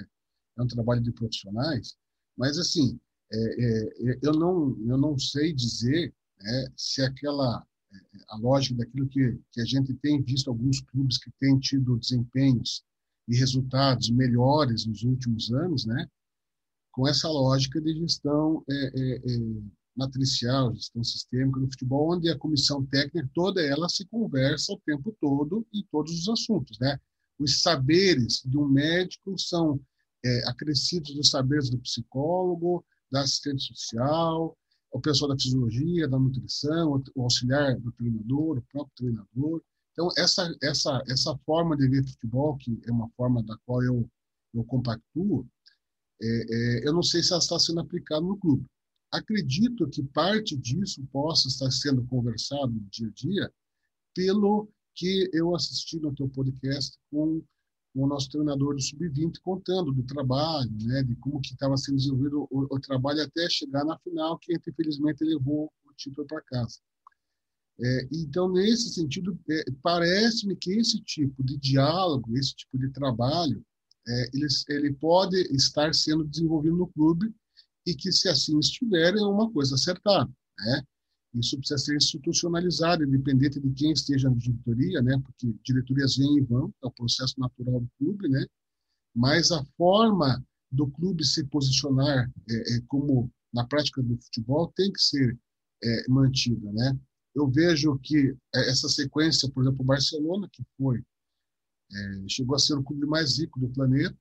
[0.58, 1.98] é um trabalho de profissionais,
[2.38, 2.98] mas, assim,
[3.30, 7.62] é, é, eu, não, eu não sei dizer né, se aquela
[8.30, 12.84] a lógica daquilo que, que a gente tem visto alguns clubes que têm tido desempenhos
[13.28, 16.08] e resultados melhores nos últimos anos, né?
[16.94, 19.40] com essa lógica de gestão é, é, é,
[19.98, 25.16] matricial, gestão sistêmica no futebol, onde a comissão técnica toda ela se conversa o tempo
[25.20, 27.00] todo em todos os assuntos, né?
[27.40, 29.82] Os saberes um médico são
[30.24, 34.56] é, acrescidos dos saberes do psicólogo, da assistente social,
[34.94, 39.62] o pessoal da fisiologia, da nutrição, o auxiliar do treinador, o próprio treinador.
[39.92, 44.08] Então essa essa essa forma de ver futebol, que é uma forma da qual eu
[44.54, 45.48] eu compactuo,
[46.22, 48.66] é, é, eu não sei se ela está sendo aplicada no clube.
[49.12, 53.54] Acredito que parte disso possa estar sendo conversado no dia a dia
[54.14, 57.42] pelo que eu assisti no teu podcast com,
[57.94, 61.98] com o nosso treinador do Sub-20 contando do trabalho, né, de como que estava sendo
[61.98, 66.80] desenvolvido o, o, trabalho até chegar na final, que infelizmente levou o título para casa.
[67.80, 73.64] É, então, nesse sentido, é, parece-me que esse tipo de diálogo, esse tipo de trabalho,
[74.08, 77.34] é, ele, ele pode estar sendo desenvolvido no clube
[77.86, 80.32] e que, se assim estiver, é uma coisa acertada.
[80.60, 80.84] Né?
[81.34, 85.20] Isso precisa ser institucionalizado, independente de quem esteja na diretoria, né?
[85.24, 88.46] porque diretorias vêm e vão, é o processo natural do clube, né?
[89.16, 94.92] mas a forma do clube se posicionar é, é, como na prática do futebol tem
[94.92, 95.40] que ser
[95.84, 96.72] é, mantida.
[96.72, 97.00] Né?
[97.36, 101.04] Eu vejo que é, essa sequência, por exemplo, o Barcelona, que foi
[101.92, 104.18] é, chegou a ser o clube mais rico do planeta,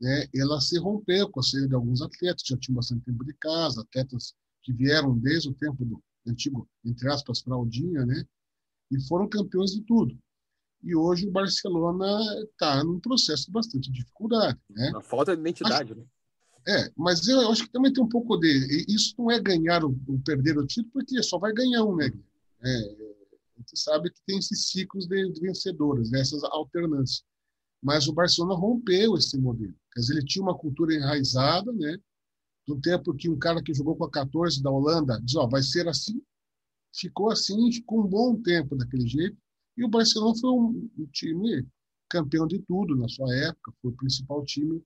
[0.00, 3.34] né, ela se rompeu com a saída de alguns atletas, já tinham bastante tempo de
[3.34, 8.24] casa, atletas que vieram desde o tempo do antigo, entre aspas, fraldinha, né,
[8.90, 10.16] e foram campeões de tudo.
[10.82, 14.58] E hoje o Barcelona está num processo de bastante dificuldade.
[14.70, 14.92] Né?
[14.96, 16.04] A falta de identidade, né?
[16.66, 18.84] É, mas eu acho que também tem um pouco de.
[18.88, 22.10] Isso não é ganhar ou perder o título, porque só vai ganhar um, né?
[22.62, 23.10] É,
[23.60, 26.20] gente sabe que tem esses ciclos de, de vencedores, né?
[26.20, 27.22] essas alternâncias.
[27.82, 29.74] Mas o Barcelona rompeu esse modelo.
[29.92, 31.96] Quer dizer, ele tinha uma cultura enraizada, né?
[32.70, 35.60] Do tempo que um cara que jogou com a 14 da Holanda diz, ó, vai
[35.60, 36.22] ser assim.
[36.94, 39.36] Ficou assim, ficou um bom tempo daquele jeito.
[39.76, 41.66] E o Barcelona foi um, um time
[42.08, 44.80] campeão de tudo na sua época, foi o principal time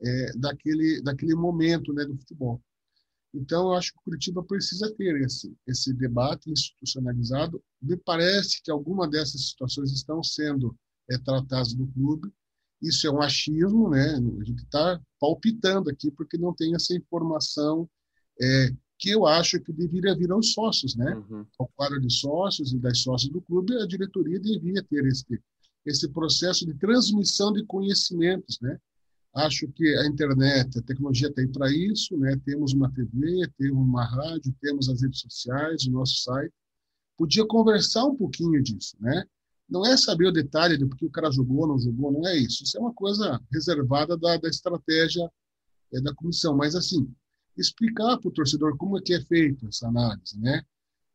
[0.00, 2.58] é, daquele, daquele momento né, do futebol.
[3.34, 7.62] Então, eu acho que o Curitiba precisa ter esse, esse debate institucionalizado.
[7.82, 10.74] Me parece que alguma dessas situações estão sendo
[11.10, 12.32] é, tratadas no clube
[12.80, 14.14] Isso é um achismo, né?
[14.14, 17.88] A gente está palpitando aqui porque não tem essa informação
[18.40, 21.14] é, que eu acho que deveria vir aos sócios, né?
[21.14, 21.46] Uhum.
[21.58, 25.40] Ao quadro de sócios e das sócias do clube, a diretoria devia ter esse,
[25.84, 28.78] esse processo de transmissão de conhecimentos, né?
[29.34, 32.40] Acho que a internet, a tecnologia tem para isso, né?
[32.44, 36.54] Temos uma TV, temos uma rádio, temos as redes sociais, o nosso site.
[37.18, 39.24] Podia conversar um pouquinho disso, né?
[39.68, 42.36] Não é saber o detalhe de porque o cara jogou ou não jogou, não é
[42.36, 42.62] isso.
[42.62, 45.28] Isso é uma coisa reservada da, da estratégia
[45.92, 46.56] é, da comissão.
[46.56, 47.12] Mas, assim,
[47.56, 50.62] explicar para o torcedor como é que é feita essa análise, né?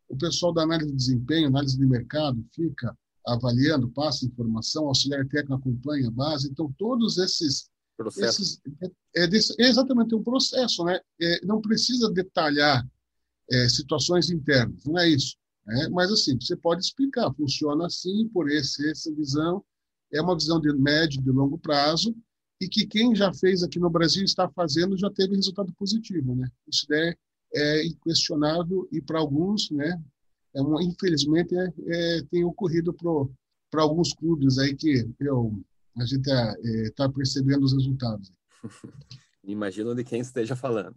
[0.10, 5.54] O pessoal da análise de desempenho, análise de mercado, fica avaliando, passa informação, auxiliar técnico
[5.54, 6.50] acompanha a base.
[6.50, 7.70] Então, todos esses...
[7.96, 8.60] Processo.
[9.16, 11.00] é, é, exatamente um processo, né?
[11.22, 12.86] É, não precisa detalhar
[13.50, 15.38] é, situações internas, não é isso.
[15.66, 15.90] Né?
[15.90, 19.64] Mas, assim, você pode explicar, funciona assim, por esse, essa visão,
[20.12, 22.16] é uma visão de médio de longo prazo,
[22.62, 26.48] e que quem já fez aqui no Brasil está fazendo já teve resultado positivo, né?
[26.72, 27.16] Isso é,
[27.56, 30.00] é inquestionável e para alguns, né?
[30.54, 35.60] É uma, infelizmente é, é, tem ocorrido para alguns clubes aí que eu,
[35.98, 38.32] a gente está é, percebendo os resultados.
[39.44, 40.96] Imagino de quem esteja falando.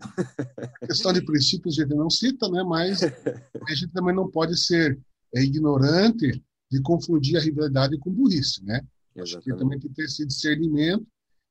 [0.83, 2.63] A questão de princípios a gente não cita, né?
[2.63, 5.01] Mas a gente também não pode ser
[5.35, 8.81] é, ignorante de confundir a rivalidade com burrice, né?
[9.19, 11.07] Acho que também tem que ter esse discernimento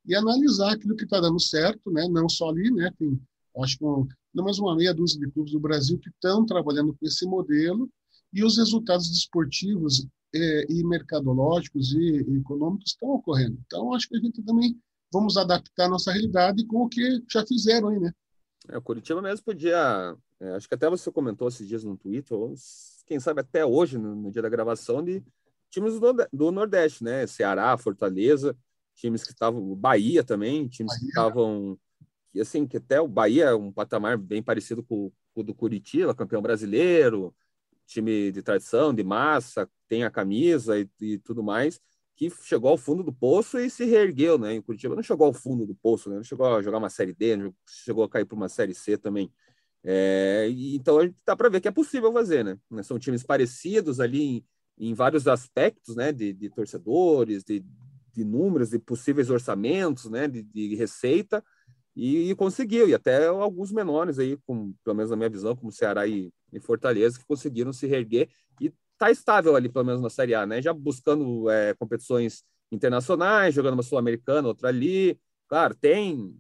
[0.06, 2.08] e analisar aquilo que está dando certo, né?
[2.10, 2.92] não só ali, né?
[2.98, 3.20] tem
[3.60, 6.94] acho que um, pelo menos uma meia dúzia de clubes do Brasil que estão trabalhando
[6.94, 7.90] com esse modelo
[8.34, 13.58] e os resultados desportivos é, e mercadológicos e, e econômicos estão ocorrendo.
[13.66, 14.76] Então, acho que a gente também
[15.14, 18.12] vamos adaptar a nossa realidade com o que já fizeram aí, né?
[18.70, 22.38] É, o Curitiba mesmo podia, é, acho que até você comentou esses dias no Twitter,
[22.38, 22.54] ou
[23.06, 25.24] quem sabe até hoje, no, no dia da gravação, de
[25.70, 27.28] times do, do Nordeste, né?
[27.28, 28.58] Ceará, Fortaleza,
[28.96, 31.00] times que estavam, Bahia também, times Bahia.
[31.02, 31.80] que estavam,
[32.40, 36.16] assim, que até o Bahia é um patamar bem parecido com, com o do Curitiba,
[36.16, 37.36] campeão brasileiro,
[37.86, 41.80] time de tradição, de massa, tem a camisa e, e, tudo mais,
[42.16, 44.56] que chegou ao fundo do poço e se reergueu, né?
[44.56, 46.18] E o Curitiba não chegou ao fundo do poço, né?
[46.18, 48.98] Não chegou a jogar uma série D, não chegou a cair para uma série C
[48.98, 49.32] também.
[49.84, 52.58] É, então a gente dá para ver que é possível fazer, né?
[52.84, 54.46] São times parecidos ali em,
[54.92, 56.12] em vários aspectos, né?
[56.12, 57.66] De, de torcedores, de,
[58.14, 61.44] de números, de possíveis orçamentos, né, de, de receita,
[61.96, 65.72] e, e, conseguiu, e até alguns menores aí, com, pelo menos na minha visão, como
[65.72, 68.30] Ceará e, e Fortaleza, que conseguiram se reerguer
[69.04, 73.74] está estável ali, pelo menos na Série A, né, já buscando é, competições internacionais, jogando
[73.74, 76.36] uma Sul-Americana, outra ali, claro, tem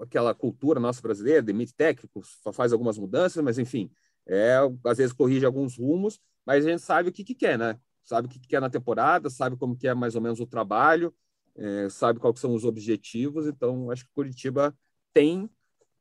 [0.00, 3.90] aquela cultura nossa brasileira, demite técnicos, faz algumas mudanças, mas enfim,
[4.26, 7.78] é, às vezes corrige alguns rumos, mas a gente sabe o que, que quer, né?
[8.06, 11.12] sabe o que quer na temporada, sabe como que é mais ou menos o trabalho,
[11.56, 13.46] é, sabe quais são os objetivos.
[13.46, 14.74] Então, acho que Curitiba
[15.12, 15.50] tem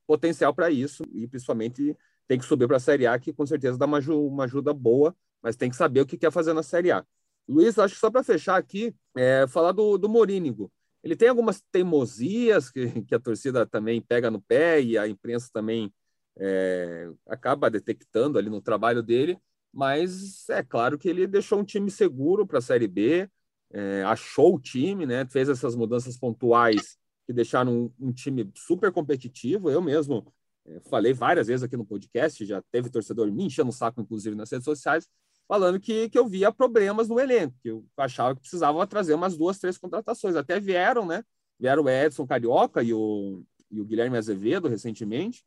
[0.05, 3.77] potencial para isso e principalmente tem que subir para a Série A, que com certeza
[3.77, 6.91] dá uma, uma, ajuda boa, mas tem que saber o que quer fazer na Série
[6.91, 7.05] A.
[7.47, 10.71] Luiz, acho que só para fechar aqui, é, falar do, do Morínigo.
[11.03, 15.47] Ele tem algumas teimosias que, que, a torcida também pega no pé e a imprensa
[15.53, 15.93] também
[16.35, 19.37] é, acaba detectando ali no trabalho dele,
[19.71, 23.29] mas é claro que ele deixou um time seguro para a Série B,
[23.71, 25.27] é, achou o time, né?
[25.27, 29.69] Fez essas mudanças pontuais que deixaram um, um time super competitivo.
[29.69, 30.25] Eu mesmo
[30.65, 34.35] é, falei várias vezes aqui no podcast, já teve torcedor me enchendo o saco, inclusive
[34.35, 35.07] nas redes sociais,
[35.47, 39.37] falando que, que eu via problemas no elenco, que eu achava que precisava trazer umas
[39.37, 40.35] duas, três contratações.
[40.35, 41.23] Até vieram, né?
[41.59, 45.45] Vieram o Edson Carioca e o, e o Guilherme Azevedo recentemente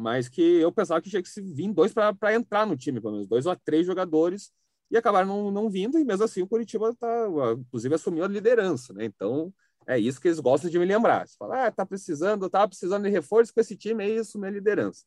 [0.00, 3.28] mas que eu pensava que tinha que vir dois para entrar no time, pelo menos
[3.28, 4.50] dois ou três jogadores,
[4.90, 7.26] e acabaram não, não vindo, e mesmo assim o Curitiba tá,
[7.58, 9.04] inclusive assumiu a liderança, né?
[9.04, 9.52] Então
[9.86, 11.28] é isso que eles gostam de me lembrar.
[11.28, 14.50] Você fala, ah, tá precisando, tava precisando de reforço com esse time, é isso, minha
[14.50, 15.04] liderança.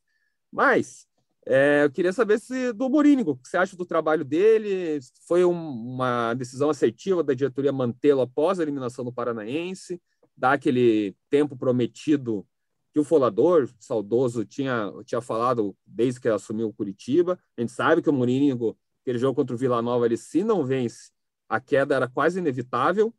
[0.51, 1.08] Mas
[1.45, 4.99] é, eu queria saber se do Morínigo, o que você acha do trabalho dele?
[5.27, 10.01] Foi um, uma decisão assertiva da diretoria mantê-lo após a eliminação do Paranaense,
[10.38, 12.47] dar aquele tempo prometido
[12.93, 17.39] que o Folador, saudoso, tinha, tinha falado desde que assumiu o Curitiba.
[17.58, 20.63] A gente sabe que o Mourinho, aquele jogo contra o Vila Nova, ele se não
[20.63, 21.12] vence,
[21.49, 23.13] a queda era quase inevitável.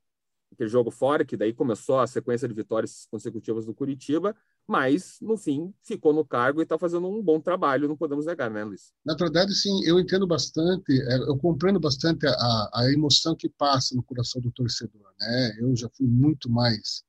[0.53, 5.37] Aquele jogo fora, que daí começou a sequência de vitórias consecutivas do Curitiba, mas no
[5.37, 8.93] fim ficou no cargo e está fazendo um bom trabalho, não podemos negar, né, Luiz?
[9.05, 13.95] Na verdade, sim, eu entendo bastante, é, eu compreendo bastante a, a emoção que passa
[13.95, 15.57] no coração do torcedor, né?
[15.59, 17.05] Eu já fui muito mais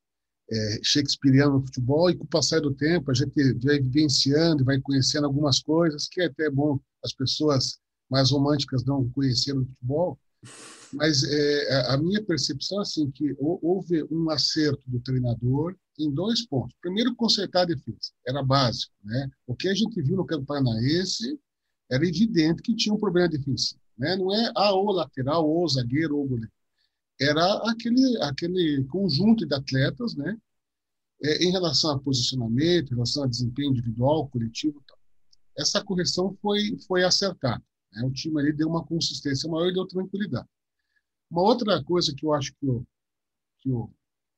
[0.51, 4.79] é, shakespeariano no futebol e com o passar do tempo a gente vai vivenciando vai
[4.79, 7.79] conhecendo algumas coisas que é até bom as pessoas
[8.11, 10.19] mais românticas não conheceram o futebol
[10.93, 16.45] Mas é, a minha percepção é assim, que houve um acerto do treinador em dois
[16.45, 16.75] pontos.
[16.81, 18.11] Primeiro, consertar a defesa.
[18.27, 18.93] Era básico.
[19.03, 19.29] Né?
[19.47, 21.39] O que a gente viu no Campo Paranaense
[21.89, 23.79] era evidente que tinha um problema defensivo.
[23.97, 24.15] Né?
[24.15, 26.51] Não é ah, ou lateral, ou zagueiro, ou goleiro.
[27.19, 30.37] Era aquele, aquele conjunto de atletas né?
[31.23, 34.83] É, em relação a posicionamento, em relação a desempenho individual, coletivo.
[34.85, 34.99] Tal.
[35.57, 37.63] Essa correção foi, foi acertada.
[37.93, 38.03] Né?
[38.03, 40.47] O time ali deu uma consistência maior e deu tranquilidade.
[41.31, 42.85] Uma outra coisa que eu acho que o,
[43.59, 43.89] que o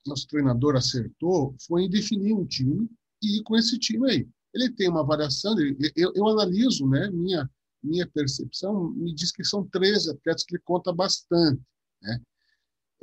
[0.08, 2.89] nosso treinador acertou foi em definir um time
[3.22, 4.28] e ir com esse time aí.
[4.54, 5.56] Ele tem uma variação,
[5.96, 7.50] eu, eu analiso, né, minha,
[7.84, 11.62] minha percepção me diz que são 13 atletas que ele conta bastante,
[12.02, 12.22] né?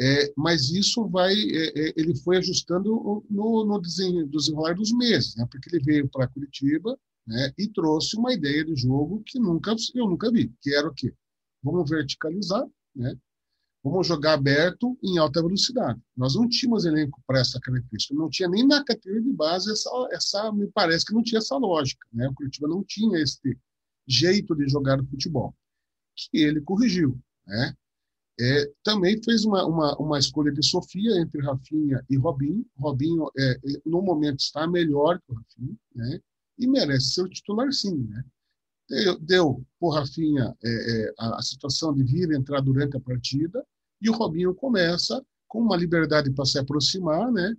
[0.01, 5.47] É, mas isso vai, é, é ele foi ajustando no, no desenrolar dos meses, né?
[5.49, 7.53] porque ele veio para Curitiba né?
[7.57, 11.15] e trouxe uma ideia de jogo que nunca eu nunca vi, que era o quê?
[11.63, 13.17] Vamos verticalizar, né?
[13.85, 16.01] Vamos jogar aberto em alta velocidade.
[16.17, 18.15] Nós não tínhamos elenco para essa característica.
[18.15, 21.55] Não tinha nem na categoria de base essa, essa me parece que não tinha essa
[21.59, 22.07] lógica.
[22.11, 22.27] Né?
[22.27, 23.59] O Curitiba não tinha esse
[24.07, 25.55] jeito de jogar o futebol,
[26.17, 27.21] que ele corrigiu.
[27.47, 27.75] Né?
[28.41, 32.65] É, também fez uma, uma, uma, escolha de Sofia entre Rafinha e Robinho.
[32.79, 36.21] Robinho, é, é no momento, está melhor que o Rafinha, né?
[36.59, 37.99] e merece ser o titular, sim.
[38.09, 38.25] Né?
[38.89, 43.65] Deu, deu por Rafinha é, é, a, a situação de vir entrar durante a partida,
[44.01, 47.55] e o Robinho começa com uma liberdade para se aproximar, né?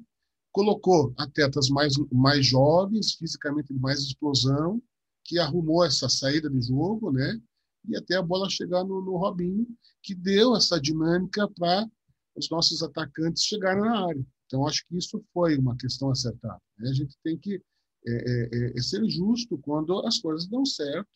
[0.51, 4.81] Colocou atletas mais, mais jovens, fisicamente mais explosão,
[5.23, 7.39] que arrumou essa saída de jogo, né?
[7.87, 9.67] E até a bola chegar no, no Robinho,
[10.01, 11.87] que deu essa dinâmica para
[12.35, 14.25] os nossos atacantes chegarem na área.
[14.45, 16.61] Então, acho que isso foi uma questão acertada.
[16.77, 16.89] Né?
[16.89, 17.61] A gente tem que
[18.07, 21.09] é, é, é, ser justo quando as coisas dão certo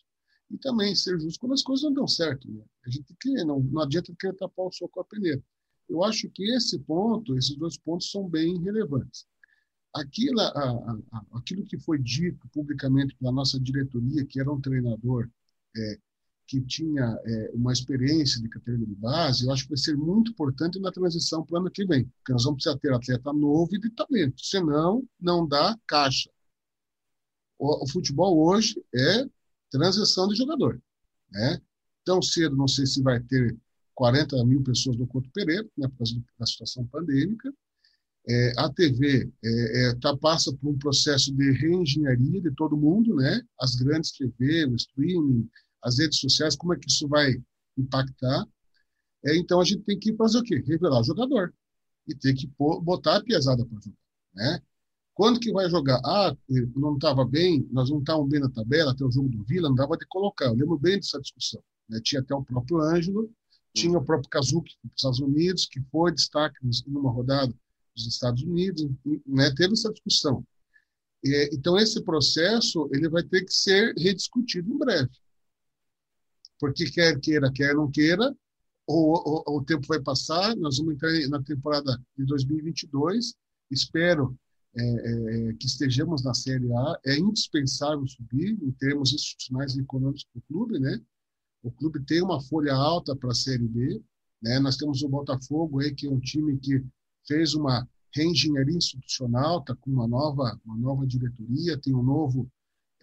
[0.50, 2.50] e também ser justo quando as coisas não dão certo.
[2.52, 2.64] Né?
[2.86, 5.42] A gente quer, não, não adianta querer tapar o sol com a peneira.
[5.88, 9.26] Eu acho que esse ponto, esses dois pontos são bem relevantes.
[9.94, 10.48] Aquilo, a,
[11.12, 15.28] a, aquilo que foi dito publicamente pela nossa diretoria, que era um treinador
[15.76, 16.00] é,
[16.46, 20.32] que tinha é, uma experiência de categoria de base, eu acho que vai ser muito
[20.32, 23.76] importante na transição para o ano que vem, porque nós vamos precisar ter atleta novo
[23.76, 26.30] e de talento, senão não dá caixa.
[27.58, 29.30] O, o futebol hoje é
[29.72, 30.82] transição de jogador.
[31.32, 31.62] Né?
[32.04, 33.58] Tão cedo, não sei se vai ter
[33.96, 37.54] 40 mil pessoas no Couto Pereira, né, por causa da situação pandêmica.
[38.28, 43.16] É, a TV é, é, tá, passa por um processo de reengenharia de todo mundo,
[43.16, 43.42] né?
[43.60, 45.50] As grandes TV, o streaming,
[45.82, 47.42] as redes sociais, como é que isso vai
[47.78, 48.46] impactar?
[49.26, 50.64] É, então a gente tem que fazer o quê?
[50.66, 51.54] Revelar o jogador
[52.08, 53.98] e tem que botar a piazada para jogar,
[54.34, 54.62] né?
[55.20, 56.00] Quando que vai jogar?
[56.06, 56.34] Ah,
[56.78, 59.76] não estava bem, nós não estávamos bem na tabela, até o jogo do Vila, não
[59.76, 60.46] dava de colocar.
[60.46, 61.62] Eu lembro bem dessa discussão.
[61.90, 62.00] Né?
[62.02, 63.30] Tinha até o próprio Ângelo,
[63.74, 67.54] tinha o próprio Kazuki dos Estados Unidos, que foi destaque numa rodada
[67.94, 68.90] dos Estados Unidos,
[69.28, 69.54] né?
[69.58, 70.42] teve essa discussão.
[71.22, 75.10] E, então, esse processo ele vai ter que ser rediscutido em breve.
[76.58, 78.34] Porque quer queira, quer não queira,
[78.88, 83.34] o, o, o tempo vai passar, nós vamos entrar na temporada de 2022,
[83.70, 84.40] espero
[84.76, 90.26] é, é, que estejamos na Série A, é indispensável subir em termos institucionais e econômicos
[90.26, 91.02] para o clube, né?
[91.64, 94.02] O clube tem uma folha alta para a Série B,
[94.42, 94.60] né?
[94.60, 96.84] Nós temos o Botafogo aí que é um time que
[97.28, 102.50] fez uma reengenharia institucional, está com uma nova uma nova diretoria, tem um novo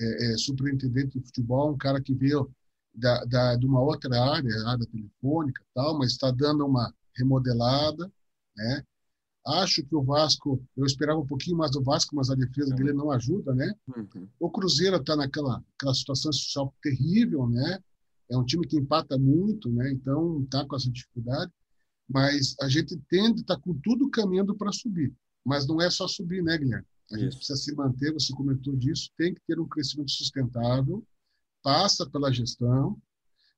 [0.01, 2.51] é, é, superintendente de futebol, um cara que veio
[2.95, 8.11] da, da, de uma outra área, área telefônica, tal, mas está dando uma remodelada,
[8.57, 8.85] né?
[9.47, 12.93] Acho que o Vasco, eu esperava um pouquinho mais do Vasco, mas a defesa dele
[12.93, 13.73] não ajuda, né?
[13.97, 14.29] Uhum.
[14.41, 17.79] O Cruzeiro está naquela aquela situação social terrível, né?
[18.29, 19.93] É um time que empata muito, né?
[19.93, 21.53] Então está com essa dificuldade.
[22.09, 25.15] Mas a gente tende a estar tá com tudo caminhando para subir.
[25.45, 26.87] Mas não é só subir, né, Guilherme?
[27.13, 27.25] A Isso.
[27.25, 31.07] gente precisa se manter, você comentou disso, tem que ter um crescimento sustentável,
[31.63, 33.01] passa pela gestão,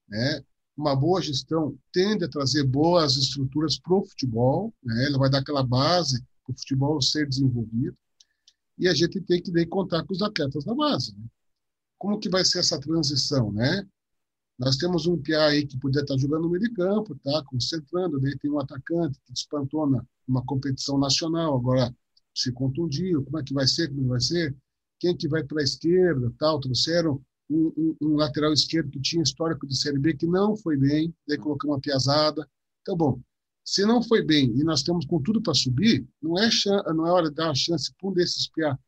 [0.07, 0.43] né?
[0.79, 5.07] Uma boa gestão tende a trazer boas estruturas para o futebol, né?
[5.07, 7.97] ela vai dar aquela base para o futebol ser desenvolvido,
[8.79, 11.13] e a gente tem que daí contar com os atletas da base.
[11.19, 11.27] Né?
[11.99, 13.85] Como que vai ser essa transição, né?
[14.57, 18.21] Nós temos um PA aí que podia estar jogando no meio de campo, tá concentrando,
[18.21, 21.95] daí tem um atacante que despantou na uma competição nacional, agora
[22.35, 24.55] se contundiu, como é que vai ser, como vai ser,
[25.01, 27.21] quem que vai para a esquerda, tal, trouxeram
[27.51, 31.15] um, um, um, lateral esquerdo que tinha histórico de Série B que não foi bem,
[31.27, 32.49] daí colocamos uma piazada.
[32.83, 33.21] Então, bom,
[33.65, 36.49] se não foi bem e nós temos com tudo para subir, não é,
[36.95, 38.79] não é hora de dar uma chance para um desses piá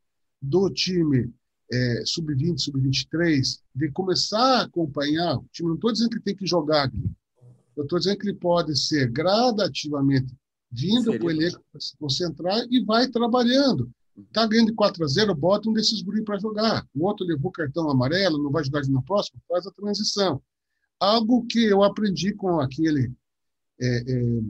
[0.40, 1.32] do time
[1.72, 5.68] é, sub-20, sub-23, de começar a acompanhar o time.
[5.68, 7.10] Não estou dizendo que tem que jogar aqui,
[7.76, 10.34] Eu estou dizendo que ele pode ser gradativamente
[10.70, 13.90] vindo para o elenco para se concentrar e vai trabalhando.
[14.16, 16.86] Está ganhando 4 a 0 bota um desses guris para jogar.
[16.94, 20.42] O outro levou cartão amarelo, não vai jogar na próxima, faz a transição.
[20.98, 23.12] Algo que eu aprendi com aquele.
[23.80, 24.40] É, é,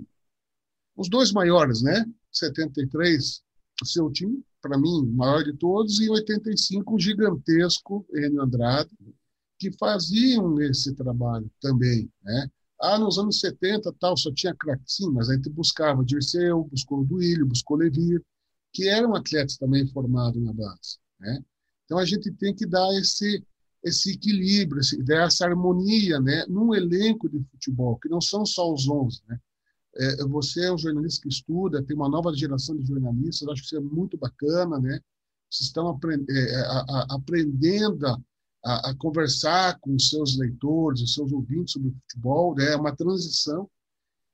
[0.97, 2.05] os dois maiores, né?
[2.33, 3.43] 73,
[3.83, 8.91] o seu time, para mim, o maior de todos, e 85, o gigantesco Enio Andrade,
[9.59, 12.51] que faziam esse trabalho também, né?
[12.81, 14.83] Ah, nos anos 70 tal, só tinha craque.
[14.87, 18.25] Sim, mas a gente buscava Dirceu, buscou o Duílio, buscou Levir,
[18.73, 20.99] que eram atletas também formados na base.
[21.19, 21.43] Né?
[21.85, 23.45] Então a gente tem que dar esse
[23.83, 28.87] esse equilíbrio, esse, essa harmonia, né, num elenco de futebol que não são só os
[28.87, 29.41] 11, né?
[29.97, 33.67] É, você é um jornalista que estuda, tem uma nova geração de jornalistas, acho que
[33.67, 35.01] isso é muito bacana, né?
[35.51, 41.15] Vocês estão aprend é, a, a, aprendendo a, a, conversar com os seus leitores, os
[41.15, 42.73] seus ouvintes sobre futebol, né?
[42.73, 43.69] É uma transição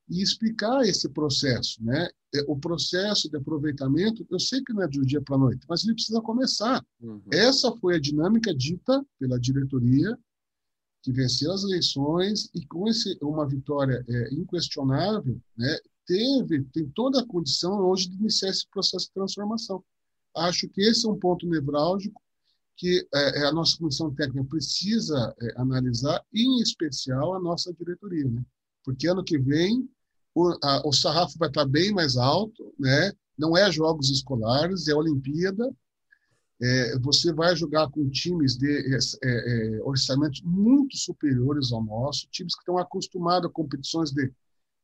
[0.08, 2.08] e explicar esse processo, né?
[2.34, 5.66] É, o processo de aproveitamento, eu sei que não é do dia para a noite,
[5.68, 6.84] mas ele precisa começar.
[7.00, 7.22] Uhum.
[7.32, 10.16] Essa foi a dinâmica dita pela diretoria,
[11.02, 17.20] que venceu as eleições e com esse, uma vitória é, inquestionável, né, teve, tem toda
[17.20, 19.84] a condição hoje de iniciar esse processo de transformação.
[20.36, 22.20] Acho que esse é um ponto nevrálgico
[22.76, 28.28] que é, é a nossa comissão técnica precisa é, analisar, em especial a nossa diretoria,
[28.28, 28.44] né?
[28.84, 29.88] porque ano que vem
[30.36, 33.10] o, a, o sarrafo vai estar bem mais alto, né?
[33.38, 35.74] não é jogos escolares, é Olimpíada,
[36.60, 42.54] é, você vai jogar com times de é, é, orçamentos muito superiores ao nosso, times
[42.54, 44.30] que estão acostumados a competições de,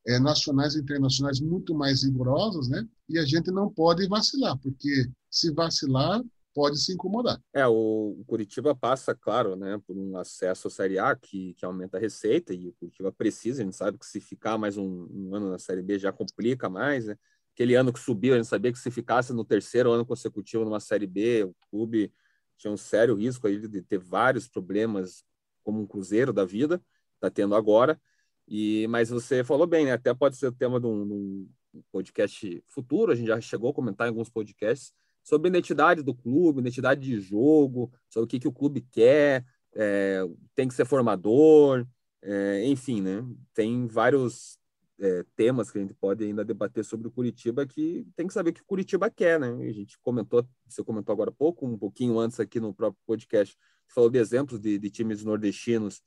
[0.07, 2.87] é, nacionais e internacionais muito mais rigorosas, né?
[3.09, 6.23] E a gente não pode vacilar, porque se vacilar,
[6.55, 7.41] pode se incomodar.
[7.53, 11.97] É, o Curitiba passa, claro, né, por um acesso à Série A que, que aumenta
[11.97, 15.35] a receita e o Curitiba precisa, a gente sabe que se ficar mais um, um
[15.35, 17.17] ano na Série B já complica mais, né?
[17.55, 20.81] Aquele ano que subiu, a gente sabia que se ficasse no terceiro ano consecutivo numa
[20.81, 22.13] Série B, o clube
[22.57, 25.25] tinha um sério risco aí de ter vários problemas,
[25.63, 26.83] como um Cruzeiro da vida,
[27.15, 28.01] está tendo agora.
[28.49, 29.93] E Mas você falou bem, né?
[29.93, 33.71] Até pode ser o tema de um, de um podcast futuro, a gente já chegou
[33.71, 38.29] a comentar em alguns podcasts, sobre a identidade do clube, identidade de jogo, sobre o
[38.29, 39.45] que, que o clube quer,
[39.75, 40.23] é,
[40.55, 41.87] tem que ser formador,
[42.23, 43.25] é, enfim, né?
[43.55, 44.59] Tem vários
[44.99, 48.51] é, temas que a gente pode ainda debater sobre o Curitiba que tem que saber
[48.51, 49.49] o que o Curitiba quer, né?
[49.49, 53.57] A gente comentou, você comentou agora há pouco, um pouquinho antes aqui no próprio podcast,
[53.89, 56.03] falou de exemplos de, de times nordestinos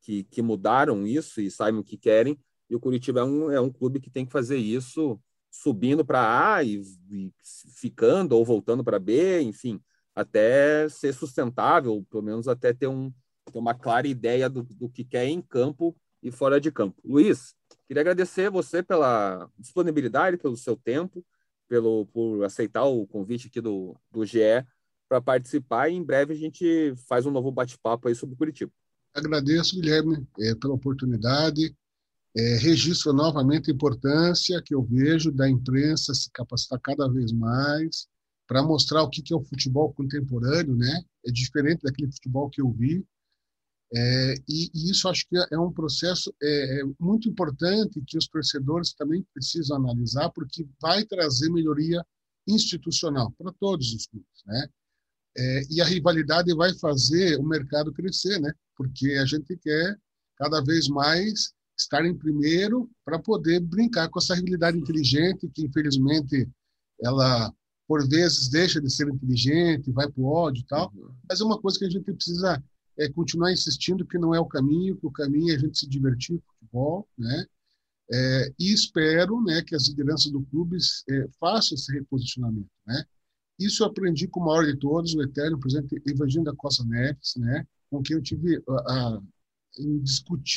[0.00, 3.60] que, que mudaram isso e sabem o que querem, e o Curitiba é um, é
[3.60, 5.20] um clube que tem que fazer isso
[5.50, 6.80] subindo para A e,
[7.10, 7.32] e,
[7.74, 9.80] ficando ou voltando para B, enfim,
[10.14, 13.12] até ser sustentável, pelo menos até ter, um,
[13.52, 17.00] ter uma clara ideia do, do que quer em campo e fora de campo.
[17.04, 17.54] Luiz,
[17.88, 21.24] queria agradecer você pela disponibilidade, pelo seu tempo,
[21.68, 24.64] pelo por aceitar o convite aqui do, do GE
[25.08, 28.72] para participar e em breve a gente faz um novo bate-papo aí sobre Curitiba.
[29.12, 31.74] Agradeço, Guilherme, é, pela oportunidade
[32.36, 38.06] é, registro novamente a importância que eu vejo da imprensa se capacitar cada vez mais
[38.46, 41.04] para mostrar o que, é o futebol contemporâneo, né?
[41.24, 43.04] É diferente daquele futebol que eu vi.
[43.92, 48.28] É, e, e, isso acho que é um processo é, é muito importante que os
[48.28, 52.04] torcedores também precisam analisar, porque vai trazer melhoria
[52.46, 54.68] institucional para todos os clubes, né?
[55.36, 58.52] É, e a rivalidade vai fazer o mercado crescer, né?
[58.76, 59.96] Porque a gente quer
[60.36, 66.48] cada vez mais estar em primeiro para poder brincar com essa habilidade inteligente que infelizmente
[67.02, 67.52] ela
[67.86, 71.12] por vezes deixa de ser inteligente, vai para o ódio e tal, uhum.
[71.28, 72.62] mas é uma coisa que a gente precisa
[72.96, 75.88] é, continuar insistindo que não é o caminho, que o caminho é a gente se
[75.88, 77.46] divertir futebol, né?
[78.12, 80.76] É, e espero né, que as lideranças do clube
[81.08, 82.68] é, façam esse reposicionamento.
[82.84, 83.04] Né?
[83.58, 87.34] Isso eu aprendi com o maior de todos, o eterno presidente Evangelho da Costa Neves,
[87.36, 89.22] né, com quem eu tive a, a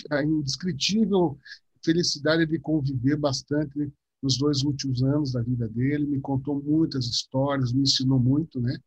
[0.09, 1.38] a indescritível
[1.84, 3.91] felicidade de conviver bastante
[4.22, 8.78] nos dois últimos anos da vida dele, me contou muitas histórias, me ensinou muito, né?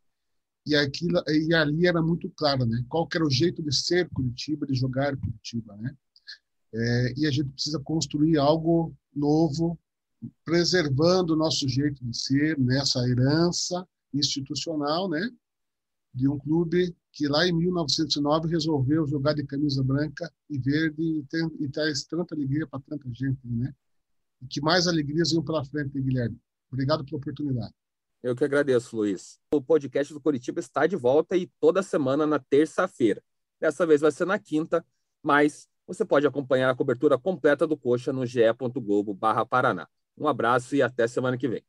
[0.67, 2.83] E aquilo e ali era muito claro, né?
[2.89, 5.95] Qual era o jeito de ser Curitiba, de jogar Curitiba, né?
[6.75, 9.79] É, e a gente precisa construir algo novo,
[10.45, 15.31] preservando o nosso jeito de ser, nessa herança institucional, né?
[16.17, 21.23] De um clube que lá em 1909 resolveu jogar de camisa branca e verde e,
[21.25, 23.71] tem, e traz tanta alegria para tanta gente, né?
[24.41, 26.41] E que mais alegrias iam pela frente, Guilherme.
[26.73, 27.75] Obrigado pela oportunidade.
[28.23, 29.39] Eu que agradeço, Luiz.
[29.53, 33.23] O podcast do Curitiba está de volta e toda semana na terça-feira.
[33.61, 34.83] Dessa vez vai ser na quinta,
[35.23, 39.87] mas você pode acompanhar a cobertura completa do Coxa no ge.globo/paraná.
[40.17, 41.63] Um abraço e até semana que vem.